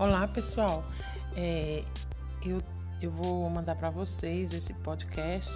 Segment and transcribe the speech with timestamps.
[0.00, 0.82] Olá, pessoal.
[1.36, 1.84] É,
[2.42, 2.62] eu,
[3.02, 5.52] eu vou mandar para vocês esse podcast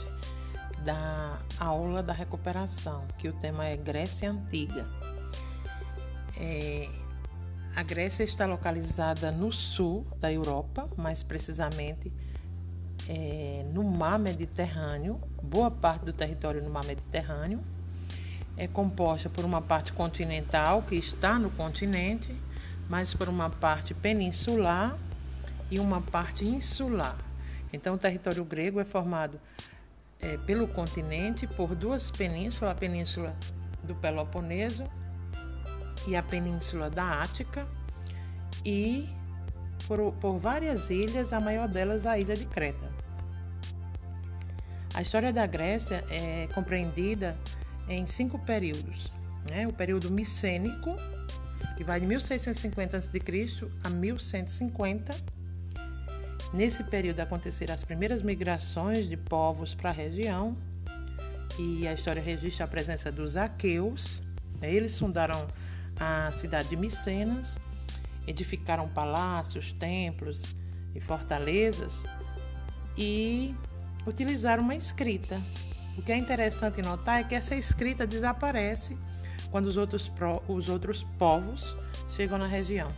[0.85, 4.87] da aula da recuperação, que o tema é Grécia Antiga.
[6.37, 6.91] É,
[7.75, 12.13] a Grécia está localizada no sul da Europa, mais precisamente
[13.09, 17.61] é, no mar Mediterrâneo, boa parte do território no mar Mediterrâneo.
[18.59, 22.37] É composta por uma parte continental que está no continente
[22.89, 24.97] mas por uma parte peninsular
[25.71, 27.17] e uma parte insular.
[27.73, 29.41] Então, o território grego é formado
[30.21, 33.37] é, pelo continente por duas penínsulas, a península
[33.83, 34.89] do Peloponeso
[36.07, 37.67] e a península da Ática,
[38.65, 39.09] e
[39.87, 42.93] por, por várias ilhas, a maior delas a ilha de Creta.
[44.95, 47.37] A história da Grécia é compreendida
[47.89, 49.13] em cinco períodos:
[49.51, 49.67] né?
[49.67, 50.97] o período micênico,
[51.77, 53.11] que vai de 1650 a.C.
[53.83, 55.15] a 1150.
[56.53, 60.57] Nesse período aconteceram as primeiras migrações de povos para a região
[61.59, 64.23] e a história registra a presença dos aqueus.
[64.63, 65.49] Eles fundaram
[65.99, 67.59] a cidade de Micenas,
[68.27, 70.55] edificaram palácios, templos
[70.95, 72.05] e fortalezas
[72.97, 73.55] e
[74.07, 75.41] utilizaram uma escrita.
[75.99, 78.97] O que é interessante notar é que essa escrita desaparece
[79.55, 80.11] quando os outros,
[80.49, 81.77] os outros povos
[82.09, 82.89] chegam na região.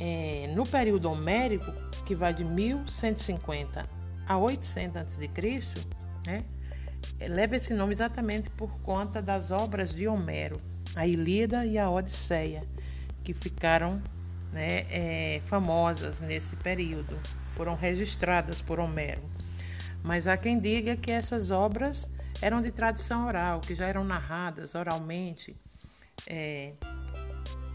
[0.00, 1.72] É, no período homérico,
[2.04, 3.88] que vai de 1150
[4.26, 5.86] a 800 a.C.,
[6.26, 6.44] né,
[7.20, 10.60] leva esse nome exatamente por conta das obras de Homero,
[10.96, 12.66] a Ilíada e a Odisseia,
[13.22, 14.02] que ficaram
[14.52, 17.16] né, é, famosas nesse período,
[17.50, 19.22] foram registradas por Homero.
[20.02, 22.10] Mas há quem diga que essas obras
[22.42, 25.56] eram de tradição oral, que já eram narradas oralmente.
[26.26, 26.72] É,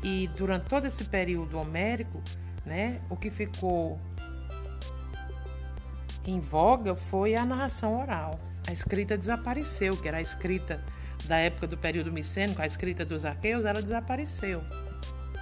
[0.04, 2.22] e durante todo esse período homérico,
[2.66, 4.00] né, o que ficou
[6.26, 8.38] em voga foi a narração oral.
[8.68, 10.84] A escrita desapareceu, que era a escrita
[11.26, 14.62] da época do período micênico, a escrita dos arqueus, ela desapareceu.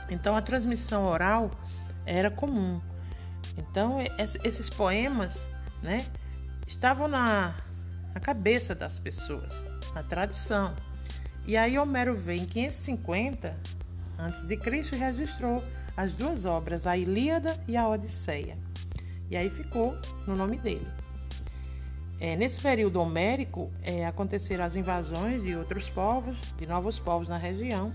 [0.07, 1.49] Então a transmissão oral
[2.05, 2.79] era comum.
[3.57, 5.49] Então esses poemas,
[5.81, 6.05] né,
[6.67, 7.55] estavam na
[8.15, 10.73] a cabeça das pessoas, a tradição.
[11.45, 13.55] E aí Homero vem em 550
[14.17, 14.95] a.C.
[14.95, 15.61] e registrou
[15.97, 18.57] as duas obras, a Ilíada e a Odisseia.
[19.29, 20.87] E aí ficou no nome dele.
[22.19, 27.37] É, nesse período homérico, é, aconteceram as invasões de outros povos, de novos povos na
[27.37, 27.93] região,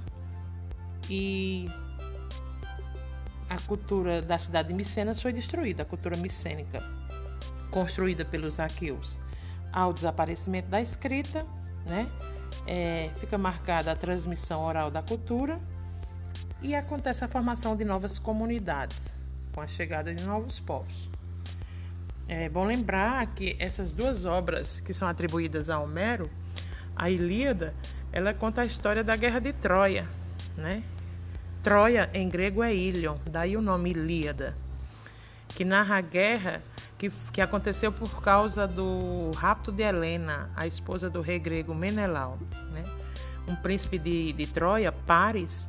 [1.09, 1.67] e
[3.49, 6.83] a cultura da cidade de Micenas foi destruída, a cultura micênica,
[7.71, 9.19] construída pelos aqueus
[9.73, 11.47] ao desaparecimento da escrita,
[11.87, 12.09] né?
[12.67, 15.61] É, fica marcada a transmissão oral da cultura
[16.63, 19.17] e acontece a formação de novas comunidades
[19.53, 21.09] com a chegada de novos povos.
[22.29, 26.31] É bom lembrar que essas duas obras que são atribuídas a Homero,
[26.95, 27.75] a Ilíada,
[28.13, 30.09] ela conta a história da Guerra de Troia,
[30.57, 30.83] né?
[31.63, 34.55] Troia em grego é Ilion, daí o nome Ilíada,
[35.55, 36.63] que narra a guerra
[37.01, 42.39] que, que aconteceu por causa do rapto de Helena, a esposa do rei grego Menelau.
[42.73, 42.85] Né?
[43.49, 45.67] Um príncipe de, de Troia, Paris,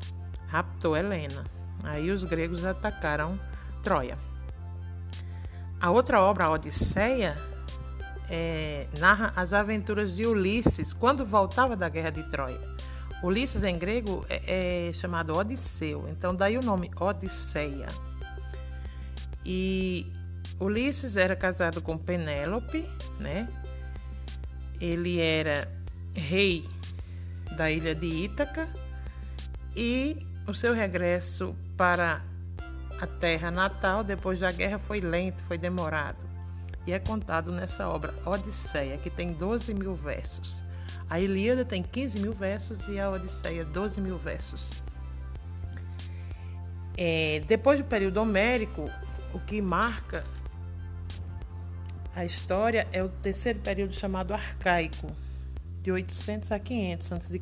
[0.47, 1.46] raptou Helena.
[1.84, 3.40] Aí os gregos atacaram
[3.81, 4.18] Troia.
[5.80, 7.38] A outra obra, a Odisseia,
[8.30, 12.59] é, narra as aventuras de Ulisses quando voltava da guerra de Troia.
[13.24, 17.88] Ulisses em grego é, é chamado Odisseu, então daí o nome Odisseia.
[19.46, 20.12] E
[20.59, 22.88] Ulisses era casado com Penélope,
[23.19, 23.47] né?
[24.79, 25.68] Ele era
[26.16, 26.63] rei
[27.56, 28.68] da ilha de Ítaca
[29.75, 32.22] e o seu regresso para
[33.00, 36.23] a terra natal depois da guerra foi lento, foi demorado.
[36.85, 40.63] E é contado nessa obra Odisseia, que tem 12 mil versos.
[41.09, 44.70] A Ilíada tem 15 mil versos e a Odisseia 12 mil versos.
[46.97, 48.90] É, depois do período homérico,
[49.33, 50.23] o que marca
[52.13, 55.07] a história é o terceiro período chamado arcaico,
[55.81, 57.41] de 800 a 500 a.C.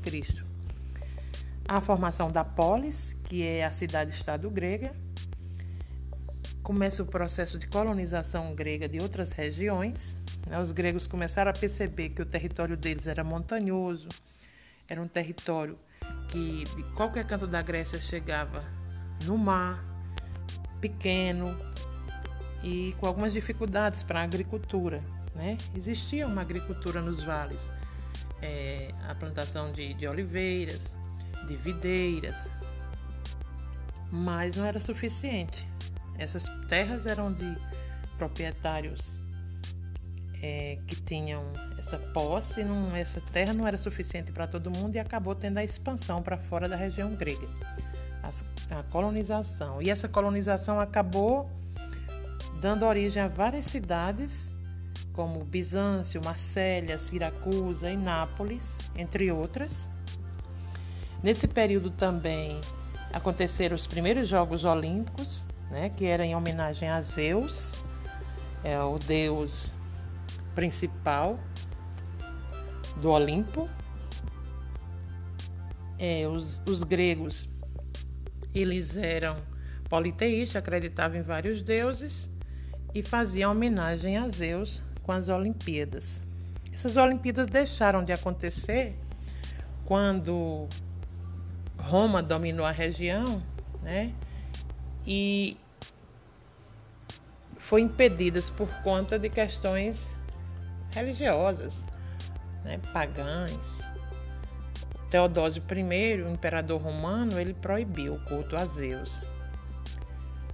[1.68, 4.96] A formação da polis, que é a cidade-estado grega,
[6.62, 10.16] começa o processo de colonização grega de outras regiões.
[10.48, 10.60] Né?
[10.60, 14.08] Os gregos começaram a perceber que o território deles era montanhoso,
[14.88, 15.78] era um território
[16.28, 18.64] que de qualquer canto da Grécia chegava
[19.26, 19.84] no mar,
[20.80, 21.58] pequeno,
[22.64, 25.02] e com algumas dificuldades para a agricultura.
[25.36, 25.58] Né?
[25.76, 27.72] Existia uma agricultura nos vales,
[28.42, 30.96] é, a plantação de, de oliveiras,
[31.48, 32.50] de videiras,
[34.12, 35.68] mas não era suficiente.
[36.18, 37.58] Essas terras eram de
[38.18, 39.22] proprietários
[40.42, 41.44] é, que tinham
[41.78, 45.64] essa posse, não, essa terra não era suficiente para todo mundo e acabou tendo a
[45.64, 47.48] expansão para fora da região grega,
[48.72, 49.82] a, colonização.
[49.82, 51.50] E essa colonização acabou
[52.62, 54.54] dando origem a várias cidades,
[55.14, 59.90] como Bizâncio, Marsella, Siracusa e Nápoles, entre outras.
[61.22, 62.62] Nesse período também
[63.14, 67.74] aconteceram os primeiros Jogos Olímpicos, né, que era em homenagem a Zeus,
[68.64, 69.74] é o deus
[70.56, 71.40] principal
[72.98, 73.70] do Olimpo.
[75.98, 77.50] É, os, os gregos
[78.54, 79.38] eles eram
[79.90, 82.30] politeístas, acreditavam em vários deuses
[82.94, 86.22] e faziam homenagem a Zeus com as Olimpíadas.
[86.72, 88.96] Essas Olimpíadas deixaram de acontecer
[89.86, 90.68] quando
[91.80, 93.44] Roma dominou a região,
[93.82, 94.14] né?
[95.06, 95.58] E
[97.58, 100.14] foi impedidas por conta de questões
[100.92, 101.86] religiosas,
[102.64, 103.89] né, pagãs.
[105.10, 109.22] Teodósio I, o imperador romano, ele proibiu o culto a Zeus.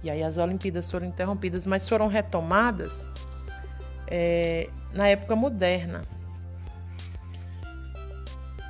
[0.02, 3.06] E aí as Olimpíadas foram interrompidas, mas foram retomadas
[4.06, 6.04] é, na época moderna,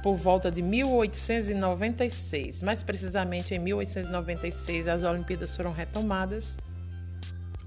[0.03, 2.62] por volta de 1896.
[2.62, 6.56] Mais precisamente em 1896, as Olimpíadas foram retomadas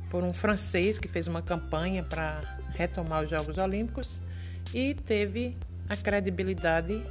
[0.10, 2.42] por um francês que fez uma campanha para
[2.74, 4.22] retomar os Jogos Olímpicos
[4.74, 5.58] e teve
[5.88, 7.02] a credibilidade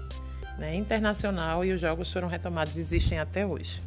[0.59, 3.81] né, internacional e os Jogos foram retomados, existem até hoje.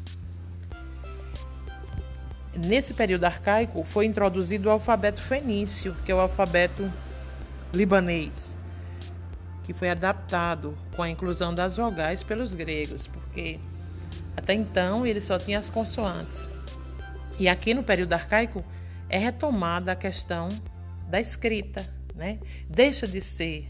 [2.56, 6.92] Nesse período arcaico foi introduzido o alfabeto fenício, que é o alfabeto
[7.74, 8.58] libanês,
[9.64, 13.60] que foi adaptado com a inclusão das vogais pelos gregos, porque
[14.36, 16.50] até então ele só tinha as consoantes.
[17.40, 18.64] E aqui no período arcaico
[19.10, 20.50] é retomada a questão
[21.08, 21.86] da escrita,
[22.16, 22.40] né?
[22.70, 23.68] Deixa de ser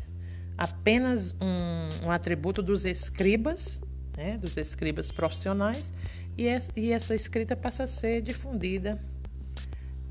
[0.62, 3.82] apenas um, um atributo dos escribas,
[4.16, 4.38] né?
[4.38, 5.92] dos escribas profissionais,
[6.38, 9.02] e, e, essa escrita passa a ser difundida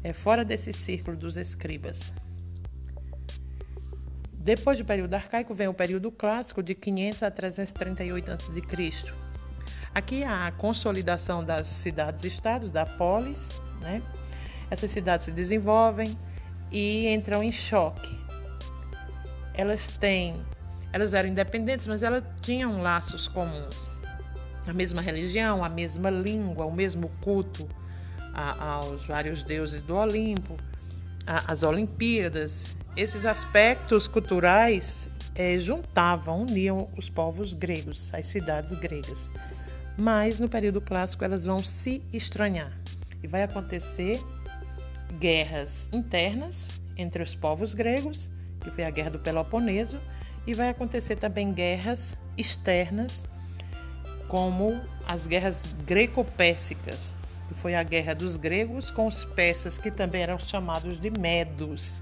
[0.03, 2.13] é, fora desse círculo dos escribas.
[4.33, 9.13] Depois do período arcaico vem o período clássico de 500 a 338 a.C.
[9.95, 14.03] Aqui há a consolidação das cidades-estados, da polis, né?
[14.69, 16.19] Essas cidades se desenvolvem
[16.73, 18.30] e entram em choque.
[19.55, 20.43] Elas têm,
[20.93, 23.89] elas eram independentes, mas elas tinham laços comuns.
[24.67, 27.69] A mesma religião, a mesma língua, o mesmo culto
[28.35, 30.57] a, aos vários deuses do Olimpo,
[31.27, 32.77] a, as Olimpíadas.
[32.97, 39.31] Esses aspectos culturais é, juntavam, uniam os povos gregos, as cidades gregas.
[39.97, 42.73] Mas no período clássico elas vão se estranhar
[43.23, 44.21] e vai acontecer
[45.19, 48.31] guerras internas entre os povos gregos,
[48.61, 49.99] que foi a Guerra do Peloponeso,
[50.47, 53.25] e vai acontecer também guerras externas,
[54.29, 57.15] como as guerras greco-pérsicas,
[57.49, 62.01] que foi a guerra dos gregos com os persas, que também eram chamados de medos.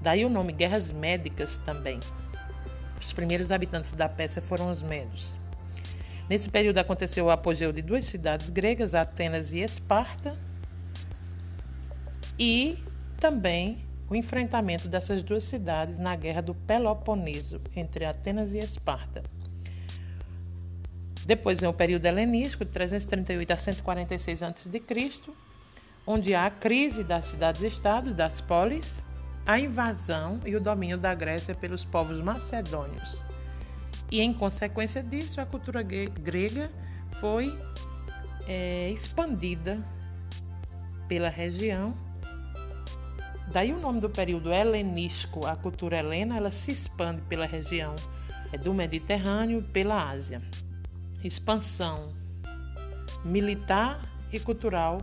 [0.00, 1.98] Daí o nome Guerras Médicas também.
[3.00, 5.36] Os primeiros habitantes da Pérsia foram os medos.
[6.28, 10.38] Nesse período aconteceu o apogeu de duas cidades gregas, Atenas e Esparta,
[12.38, 12.78] e
[13.18, 19.22] também o enfrentamento dessas duas cidades na Guerra do Peloponeso, entre Atenas e Esparta.
[21.26, 24.82] Depois vem o período helenístico, de 338 a 146 a.C.,
[26.06, 29.02] onde há a crise das cidades-estados, das polis,
[29.46, 33.24] a invasão e o domínio da Grécia pelos povos macedônios.
[34.10, 36.70] E, em consequência disso, a cultura grega
[37.20, 37.58] foi
[38.46, 39.82] é, expandida
[41.08, 41.94] pela região
[43.52, 47.94] Daí o nome do período helenístico, a cultura helena, ela se expande pela região
[48.52, 50.40] é do Mediterrâneo e pela Ásia.
[51.24, 52.14] Expansão
[53.24, 54.00] militar
[54.32, 54.98] e cultural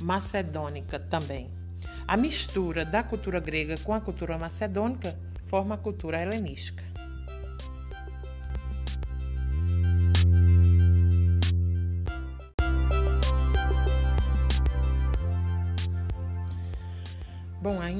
[0.00, 1.50] macedônica também.
[2.06, 6.93] A mistura da cultura grega com a cultura macedônica forma a cultura helenística.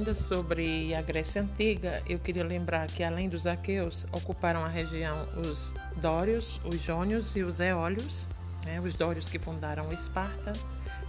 [0.05, 5.27] Ainda sobre a Grécia Antiga, eu queria lembrar que além dos aqueus, ocuparam a região
[5.49, 8.29] os dórios, os jônios e os eólios,
[8.67, 8.79] né?
[8.83, 10.53] os dórios que fundaram Esparta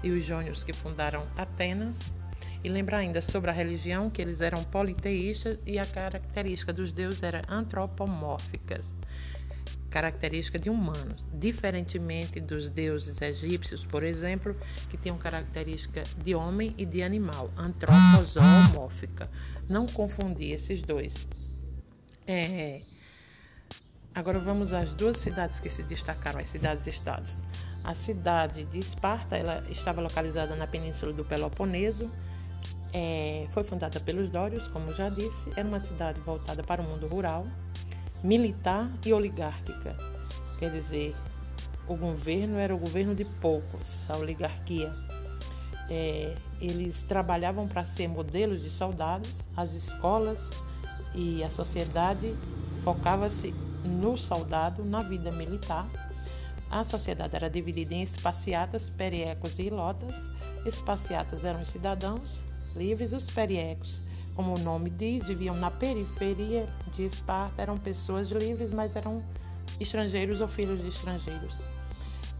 [0.01, 2.13] e os jônios que fundaram Atenas.
[2.63, 7.21] E lembrar ainda sobre a religião, que eles eram politeístas e a característica dos deuses
[7.21, 8.93] era antropomórficas.
[9.95, 14.53] Característica de humanos, diferentemente dos deuses egípcios, por exemplo,
[14.89, 19.31] que tinham característica de homem e de animal, antropozoomórfica.
[19.69, 21.25] Não confundir esses dois.
[22.27, 22.81] É,
[24.13, 27.41] agora vamos às duas cidades que se destacaram, as cidades-estados.
[27.81, 32.11] A cidade de Esparta, ela estava localizada na península do Peloponeso,
[32.91, 37.07] é, foi fundada pelos Dórios, como já disse, era uma cidade voltada para o mundo
[37.07, 37.47] rural,
[38.25, 39.95] militar e oligárquica.
[40.57, 41.15] Quer dizer,
[41.87, 44.91] o governo era o governo de poucos, a oligarquia.
[45.89, 50.49] É, eles trabalhavam para ser modelos de soldados, as escolas
[51.13, 52.35] e a sociedade
[52.83, 53.53] focava-se
[53.83, 55.87] no soldado, na vida militar.
[56.71, 60.27] A sociedade era dividida em espaciatas, periecos e ilotas.
[60.65, 62.43] Espaciatas eram os cidadãos
[62.75, 64.01] livres, os periecos
[64.35, 69.23] como o nome diz, viviam na periferia de Esparta, eram pessoas livres, mas eram
[69.79, 71.61] estrangeiros ou filhos de estrangeiros.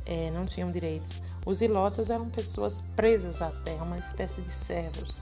[0.05, 1.23] É, não tinham direitos.
[1.45, 5.21] Os ilotas eram pessoas presas à terra, uma espécie de servos.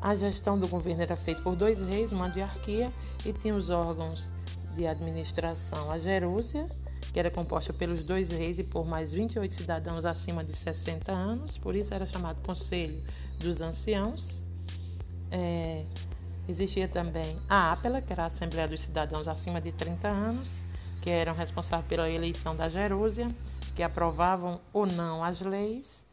[0.00, 2.92] A gestão do governo era feita por dois reis, uma diarquia,
[3.26, 4.32] e tinha os órgãos
[4.74, 5.90] de administração.
[5.90, 6.66] A Jerúsia,
[7.12, 11.58] que era composta pelos dois reis e por mais 28 cidadãos acima de 60 anos,
[11.58, 13.02] por isso era chamado Conselho
[13.38, 14.42] dos Anciãos.
[15.30, 15.84] É,
[16.48, 20.62] existia também a APELA, que era a Assembleia dos Cidadãos acima de 30 anos,
[21.00, 23.28] que eram responsáveis pela eleição da Jerúsia,
[23.74, 26.04] que aprovavam ou não as leis,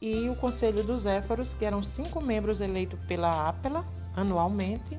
[0.00, 3.84] e o Conselho dos Éfaros, que eram cinco membros eleitos pela APELA
[4.16, 4.98] anualmente.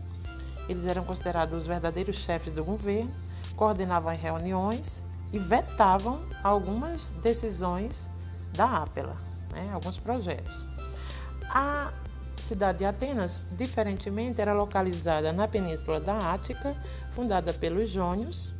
[0.69, 3.11] Eles eram considerados os verdadeiros chefes do governo,
[3.55, 8.09] coordenavam reuniões e vetavam algumas decisões
[8.53, 9.17] da APELA,
[9.51, 10.65] né, alguns projetos.
[11.49, 11.91] A
[12.41, 16.75] cidade de Atenas, diferentemente, era localizada na península da Ática,
[17.11, 18.53] fundada pelos Jônios,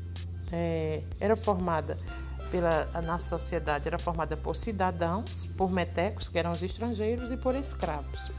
[0.52, 1.98] é, era formada
[2.54, 7.56] pela, na sociedade era formada por cidadãos, por metecos, que eram os estrangeiros, e por
[7.56, 8.32] escravos.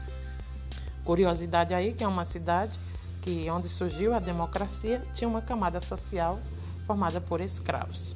[1.03, 2.79] Curiosidade aí que é uma cidade
[3.21, 6.39] que onde surgiu a democracia tinha uma camada social
[6.87, 8.15] formada por escravos.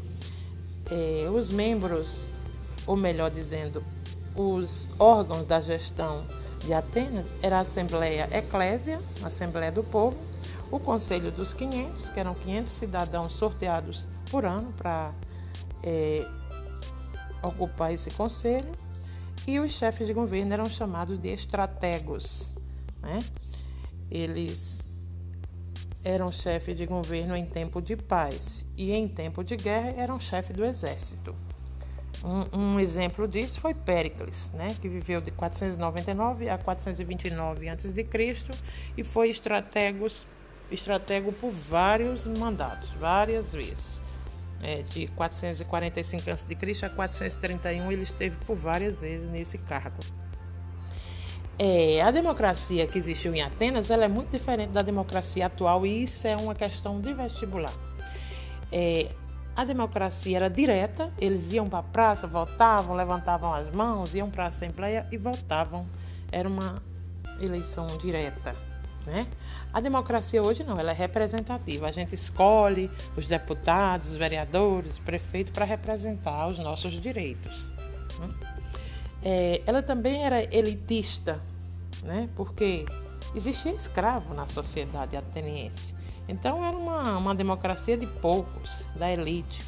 [0.90, 2.32] É, os membros,
[2.88, 3.84] ou melhor dizendo,
[4.36, 6.24] os órgãos da gestão
[6.60, 10.18] de Atenas era a Assembleia Eclésia, Assembleia do Povo,
[10.72, 15.14] o Conselho dos 500, que eram 500 cidadãos sorteados por ano para
[15.82, 16.26] é,
[17.42, 18.72] ocupar esse conselho,
[19.48, 22.54] e os chefes de governo eram chamados de estrategos.
[23.02, 23.20] Né?
[24.12, 24.80] Eles
[26.04, 30.56] eram chefes de governo em tempo de paz e em tempo de guerra eram chefes
[30.56, 31.36] do exército.
[32.24, 38.08] Um, um, exemplo disso foi Péricles, né, que viveu de 499 a 429 a.C.
[38.98, 40.26] e foi estrategos,
[40.70, 44.02] estratego por vários mandatos, várias vezes.
[44.62, 46.86] É, de 445 a.C.
[46.86, 50.00] a 431 ele esteve por várias vezes nesse cargo.
[51.58, 56.04] É, a democracia que existiu em Atenas ela é muito diferente da democracia atual e
[56.04, 57.74] isso é uma questão de vestibular.
[58.72, 59.10] É,
[59.60, 64.46] a democracia era direta, eles iam para a praça, votavam, levantavam as mãos, iam para
[64.46, 65.86] a Assembleia e votavam.
[66.32, 66.82] Era uma
[67.42, 68.56] eleição direta.
[69.06, 69.28] Né?
[69.74, 71.88] A democracia hoje não, ela é representativa.
[71.88, 77.74] A gente escolhe os deputados, os vereadores, o prefeito para representar os nossos direitos.
[78.18, 78.30] Né?
[79.22, 81.42] É, ela também era elitista,
[82.02, 82.30] né?
[82.34, 82.86] porque
[83.36, 85.99] existia escravo na sociedade ateniense.
[86.30, 89.64] Então era uma, uma democracia de poucos, da elite.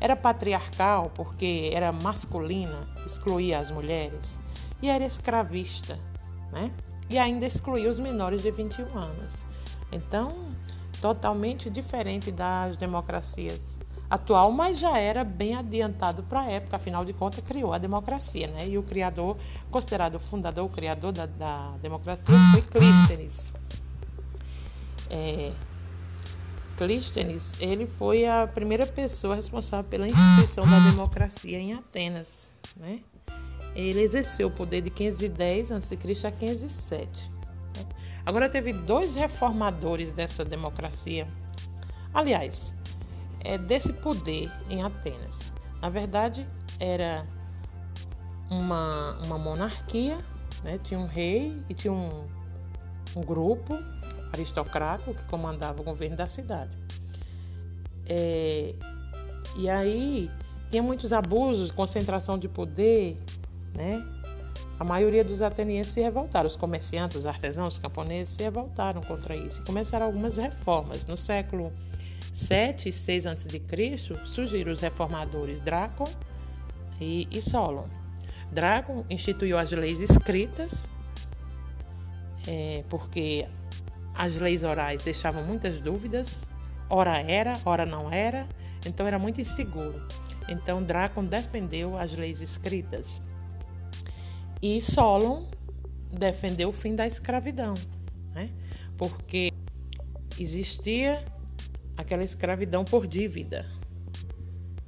[0.00, 4.38] Era patriarcal porque era masculina, excluía as mulheres.
[4.80, 5.98] E era escravista,
[6.52, 6.70] né?
[7.10, 9.44] E ainda excluía os menores de 21 anos.
[9.90, 10.52] Então,
[11.00, 13.78] totalmente diferente das democracias
[14.08, 18.46] atual, mas já era bem adiantado para a época, afinal de contas, criou a democracia,
[18.46, 18.68] né?
[18.68, 19.36] E o criador,
[19.70, 23.52] considerado o fundador, o criador da, da democracia, foi Clístenes.
[25.10, 25.52] É,
[26.76, 33.00] Clístenes, ele foi a primeira pessoa responsável pela instituição da democracia em Atenas, né?
[33.74, 35.98] Ele exerceu o poder de 510 a.C.
[36.26, 37.30] a 507.
[37.30, 37.86] Né?
[38.24, 41.26] Agora teve dois reformadores dessa democracia.
[42.12, 42.74] Aliás,
[43.40, 45.52] é desse poder em Atenas.
[45.82, 46.46] Na verdade,
[46.78, 47.26] era
[48.48, 50.18] uma, uma monarquia,
[50.62, 50.78] né?
[50.78, 52.28] tinha um rei e tinha um,
[53.16, 53.78] um grupo
[54.32, 56.76] aristocrático que comandava o governo da cidade.
[58.06, 58.74] É,
[59.56, 60.30] e aí
[60.70, 63.18] tinha muitos abusos, concentração de poder,
[63.74, 64.04] né?
[64.78, 69.36] A maioria dos atenienses se revoltaram, os comerciantes, os artesãos, os camponeses se revoltaram contra
[69.36, 71.06] isso e começaram algumas reformas.
[71.06, 71.72] No século
[72.34, 73.62] 7 e 6 a.C.,
[74.26, 76.08] surgiram os reformadores Drácon
[77.00, 77.86] e, e Solon.
[78.50, 80.90] Drácon instituiu as leis escritas,
[82.46, 83.46] é, porque
[84.14, 86.46] as leis orais deixavam muitas dúvidas,
[86.88, 88.48] ora era, ora não era,
[88.86, 90.06] então era muito inseguro.
[90.48, 93.20] Então Drácon defendeu as leis escritas.
[94.62, 95.46] E Solon
[96.12, 97.74] defendeu o fim da escravidão,
[98.34, 98.50] né?
[98.96, 99.52] porque
[100.38, 101.24] existia
[101.96, 103.66] aquela escravidão por dívida.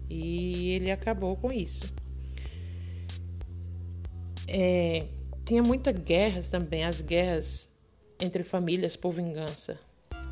[0.09, 1.93] E ele acabou com isso.
[4.47, 5.07] É,
[5.47, 7.71] tinha muitas guerras também, as guerras
[8.21, 9.79] entre famílias por vingança.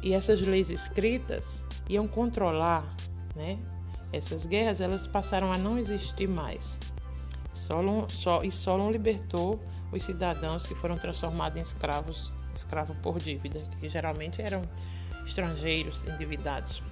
[0.03, 2.85] E essas leis escritas iam controlar,
[3.37, 3.59] né?
[4.13, 6.81] Essas guerras elas passaram a não existir mais.
[7.53, 8.07] Solon,
[8.43, 9.61] e Solon libertou
[9.93, 14.63] os cidadãos que foram transformados em escravos, escravos por dívida, que geralmente eram
[15.25, 16.83] estrangeiros endividados.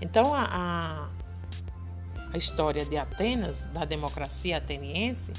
[0.00, 1.08] Então a, a,
[2.34, 5.32] a história de Atenas, da democracia ateniense,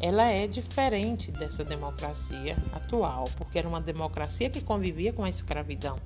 [0.00, 5.98] ela é diferente dessa democracia atual, porque era uma democracia que convivia com a escravidão.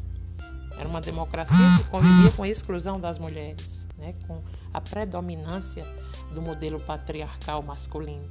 [0.78, 4.42] Era uma democracia que convivia com a exclusão das mulheres, né, com
[4.73, 5.85] a predominância
[6.32, 8.30] do modelo patriarcal masculino.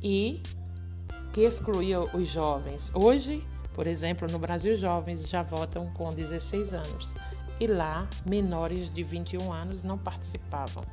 [0.00, 0.40] E
[1.32, 2.90] que excluía os jovens.
[2.94, 7.14] Hoje, por exemplo, no Brasil, jovens já votam com 16 anos
[7.60, 10.84] e lá menores de 21 anos não participavam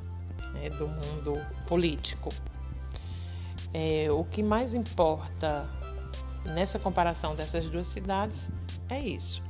[0.52, 1.34] né, do mundo
[1.66, 2.30] político.
[3.78, 5.68] É, o que mais importa
[6.46, 8.50] nessa comparação dessas duas cidades
[8.88, 9.42] é isso.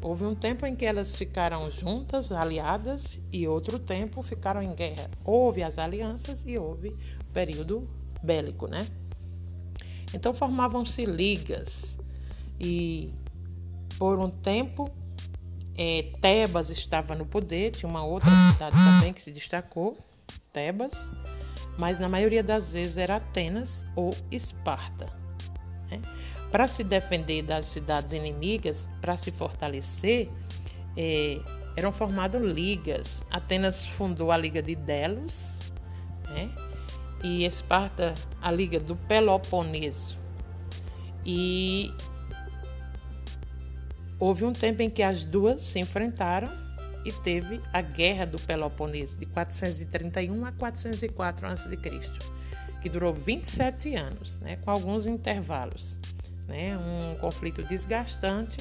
[0.00, 5.10] Houve um tempo em que elas ficaram juntas, aliadas, e outro tempo ficaram em guerra.
[5.24, 7.88] Houve as alianças e houve o período
[8.22, 8.86] bélico, né?
[10.14, 11.98] Então formavam-se ligas
[12.60, 13.12] e
[13.98, 14.88] por um tempo
[15.76, 19.98] é, Tebas estava no poder, tinha uma outra cidade também que se destacou,
[20.52, 21.10] Tebas,
[21.78, 25.06] mas na maioria das vezes era Atenas ou Esparta.
[25.90, 26.00] Né?
[26.50, 30.30] Para se defender das cidades inimigas, para se fortalecer,
[30.96, 31.38] é,
[31.76, 33.24] eram formadas ligas.
[33.30, 35.58] Atenas fundou a Liga de Delos
[36.30, 36.50] né?
[37.22, 40.18] e Esparta a Liga do Peloponeso.
[41.24, 41.92] E
[44.18, 46.65] houve um tempo em que as duas se enfrentaram
[47.06, 51.76] e teve a Guerra do Peloponeso, de 431 a 404 a.C.,
[52.82, 55.96] que durou 27 anos, né, com alguns intervalos.
[56.48, 58.58] Né, um conflito desgastante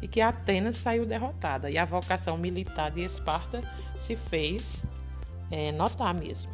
[0.00, 1.68] e que Atenas saiu derrotada.
[1.68, 3.60] E a vocação militar de Esparta
[3.96, 4.84] se fez
[5.50, 6.52] é, notar mesmo.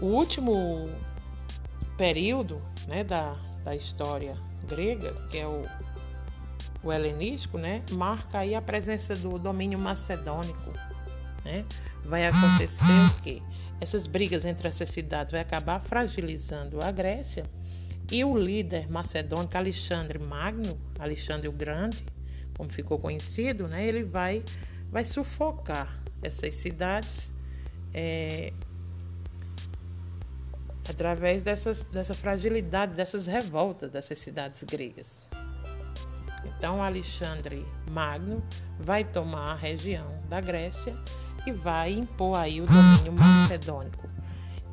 [0.00, 0.88] O último
[1.96, 4.36] período né, da, da história
[4.68, 5.62] grega, que é o
[6.84, 10.70] o helenístico, né, marca aí a presença do domínio macedônico,
[11.44, 11.64] né?
[12.04, 13.42] Vai acontecer o quê?
[13.80, 17.44] Essas brigas entre essas cidades vai acabar fragilizando a Grécia
[18.10, 22.04] e o líder macedônico Alexandre Magno, Alexandre o Grande,
[22.56, 23.86] como ficou conhecido, né?
[23.86, 24.44] Ele vai
[24.90, 27.32] vai sufocar essas cidades
[27.92, 28.52] é,
[30.88, 35.23] através dessas, dessa fragilidade, dessas revoltas dessas cidades gregas.
[36.46, 38.42] Então Alexandre Magno
[38.78, 40.96] vai tomar a região da Grécia
[41.46, 44.08] e vai impor aí o domínio macedônico.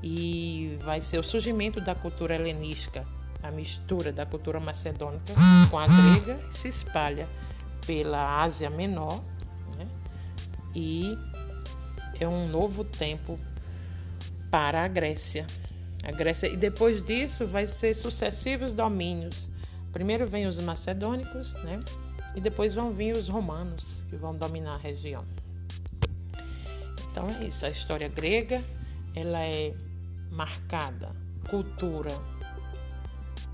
[0.04, 3.06] E vai ser o surgimento da cultura helenística,
[3.44, 5.34] a mistura da cultura macedônica
[5.70, 7.28] com a grega, se espalha
[7.86, 9.22] pela Ásia Menor,
[9.78, 9.88] né?
[10.74, 11.18] e
[12.20, 13.40] é um novo tempo
[14.50, 15.46] para a Grécia.
[16.04, 19.51] A Grécia e depois disso vai ser sucessivos domínios
[19.92, 21.80] Primeiro vem os macedônicos, né?
[22.36, 25.26] E depois vão vir os romanos, que vão dominar a região.
[27.10, 28.64] Então é isso, a história grega,
[29.14, 29.74] ela é
[30.32, 31.14] marcada,
[31.50, 32.12] cultura,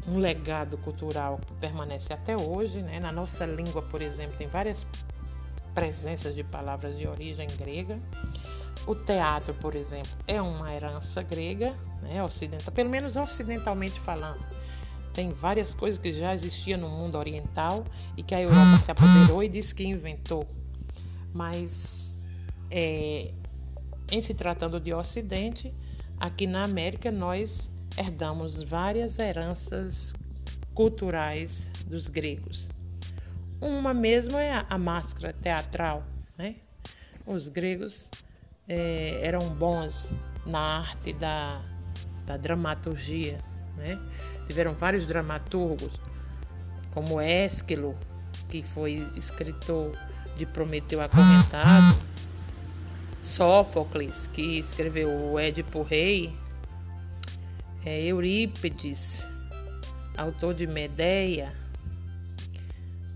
[0.07, 2.99] um legado cultural que permanece até hoje, né?
[2.99, 4.85] Na nossa língua, por exemplo, tem várias
[5.73, 7.99] presenças de palavras de origem grega.
[8.85, 12.23] O teatro, por exemplo, é uma herança grega, né?
[12.23, 14.45] Ocidental, pelo menos ocidentalmente falando
[15.17, 17.83] tem várias coisas que já existiam no mundo oriental
[18.15, 20.47] e que a Europa se apoderou e disse que inventou.
[21.33, 22.19] Mas,
[22.69, 23.31] é,
[24.11, 25.73] em se tratando de Ocidente,
[26.19, 30.13] aqui na América nós herdamos várias heranças
[30.75, 32.69] culturais dos gregos.
[33.59, 36.03] Uma mesmo é a, máscara teatral.
[36.37, 36.57] Né?
[37.25, 38.11] Os gregos
[38.67, 40.11] é, eram bons
[40.45, 41.59] na arte da,
[42.27, 43.39] da dramaturgia.
[43.75, 43.99] Né?
[44.47, 45.99] Tiveram vários dramaturgos,
[46.91, 47.95] como Ésquilo,
[48.49, 49.91] que foi escritor
[50.35, 51.97] de Prometeu Acorrentado,
[53.19, 56.33] Sófocles, que escreveu o Édipo Rei,
[57.85, 59.27] é, Eurípides,
[60.15, 61.53] autor de Medeia,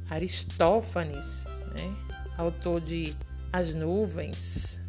[0.10, 1.46] Aristófanes,
[1.78, 1.96] né,
[2.38, 3.16] autor de
[3.54, 4.82] As Nuvens,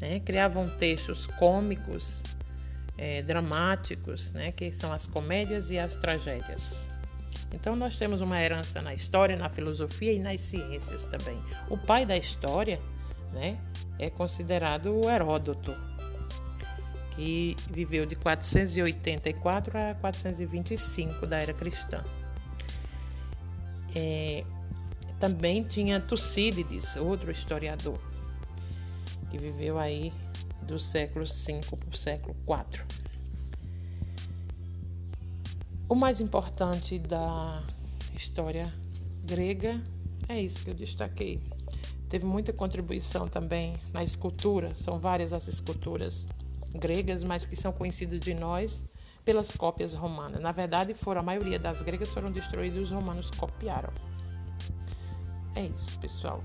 [0.00, 2.22] né, criavam textos cômicos,
[3.00, 6.90] é, dramáticos, né, que são as comédias e as tragédias.
[7.50, 11.42] Então, nós temos uma herança na história, na filosofia e nas ciências também.
[11.70, 12.78] O pai da história
[13.32, 13.58] né,
[13.98, 15.74] é considerado o Heródoto,
[17.12, 22.04] que viveu de 484 a 425 da era cristã.
[23.96, 24.44] É,
[25.18, 27.98] também tinha Tucídides, outro historiador,
[29.30, 30.12] que viveu aí
[30.62, 32.84] do século V para o século IV.
[35.88, 37.64] O mais importante da
[38.14, 38.72] história
[39.24, 39.82] grega
[40.28, 41.40] é isso que eu destaquei.
[42.08, 46.28] Teve muita contribuição também na escultura, são várias as esculturas
[46.72, 48.84] gregas, mas que são conhecidas de nós
[49.24, 50.40] pelas cópias romanas.
[50.40, 53.92] Na verdade, foram a maioria das gregas foram destruídas e os romanos copiaram.
[55.54, 56.42] É isso, pessoal.